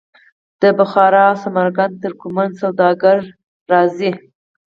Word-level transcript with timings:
د 0.61 0.63
بخارا 0.79 1.23
او 1.31 1.37
سمرقند 1.43 1.95
ترکمن 2.03 2.49
سوداګر 2.61 3.19
راځي. 3.71 4.11